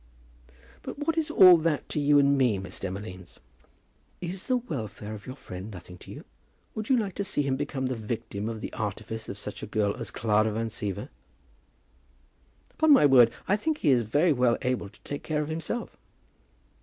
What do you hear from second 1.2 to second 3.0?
all that to you and me, Miss